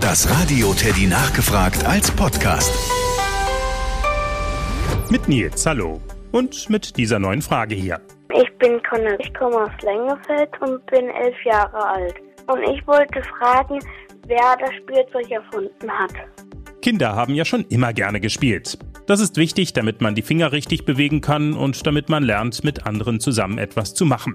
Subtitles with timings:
[0.00, 2.72] Das Radio Teddy nachgefragt als Podcast.
[5.10, 6.00] Mit Nils, hallo.
[6.30, 8.00] Und mit dieser neuen Frage hier.
[8.32, 12.14] Ich bin Conny, ich komme aus Lengefeld und bin elf Jahre alt.
[12.46, 13.80] Und ich wollte fragen,
[14.28, 16.12] wer das Spielzeug erfunden hat.
[16.80, 18.78] Kinder haben ja schon immer gerne gespielt.
[19.06, 22.86] Das ist wichtig, damit man die Finger richtig bewegen kann und damit man lernt, mit
[22.86, 24.34] anderen zusammen etwas zu machen.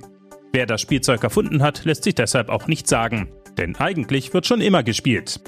[0.52, 3.32] Wer das Spielzeug erfunden hat, lässt sich deshalb auch nicht sagen.
[3.58, 5.42] Denn eigentlich wird schon immer gespielt.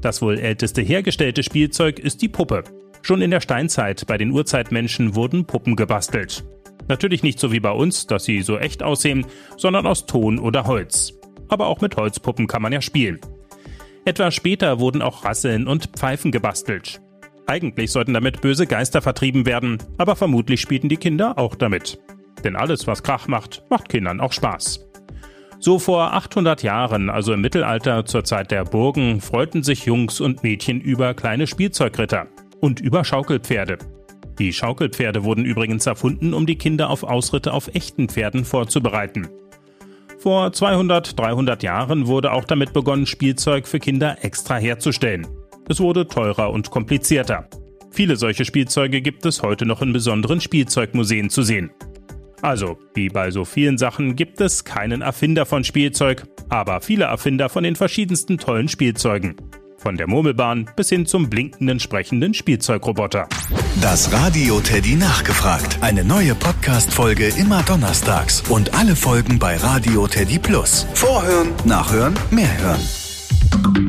[0.00, 2.64] Das wohl älteste hergestellte Spielzeug ist die Puppe.
[3.02, 6.44] Schon in der Steinzeit bei den Urzeitmenschen wurden Puppen gebastelt.
[6.88, 10.64] Natürlich nicht so wie bei uns, dass sie so echt aussehen, sondern aus Ton oder
[10.64, 11.14] Holz.
[11.48, 13.20] Aber auch mit Holzpuppen kann man ja spielen.
[14.04, 17.00] Etwas später wurden auch Rasseln und Pfeifen gebastelt.
[17.46, 21.98] Eigentlich sollten damit böse Geister vertrieben werden, aber vermutlich spielten die Kinder auch damit.
[22.44, 24.87] Denn alles, was Krach macht, macht Kindern auch Spaß.
[25.60, 30.44] So vor 800 Jahren, also im Mittelalter zur Zeit der Burgen, freuten sich Jungs und
[30.44, 32.28] Mädchen über kleine Spielzeugritter
[32.60, 33.78] und über Schaukelpferde.
[34.38, 39.28] Die Schaukelpferde wurden übrigens erfunden, um die Kinder auf Ausritte auf echten Pferden vorzubereiten.
[40.20, 45.26] Vor 200, 300 Jahren wurde auch damit begonnen, Spielzeug für Kinder extra herzustellen.
[45.68, 47.48] Es wurde teurer und komplizierter.
[47.90, 51.70] Viele solche Spielzeuge gibt es heute noch in besonderen Spielzeugmuseen zu sehen.
[52.42, 57.48] Also, wie bei so vielen Sachen gibt es keinen Erfinder von Spielzeug, aber viele Erfinder
[57.48, 59.36] von den verschiedensten tollen Spielzeugen.
[59.76, 63.28] Von der Murmelbahn bis hin zum blinkenden, sprechenden Spielzeugroboter.
[63.80, 65.78] Das Radio Teddy nachgefragt.
[65.80, 70.84] Eine neue Podcast-Folge immer donnerstags und alle Folgen bei Radio Teddy Plus.
[70.94, 73.87] Vorhören, nachhören, mehr hören.